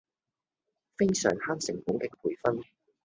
[0.97, 2.63] 非常慳成本嘅培訓